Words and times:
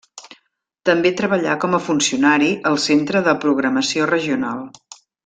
També 0.89 1.11
treballà 1.19 1.51
com 1.65 1.77
a 1.77 1.81
funcionari 1.89 2.47
al 2.71 2.79
centre 2.89 3.21
de 3.29 3.37
programació 3.45 4.09
regional. 4.15 4.65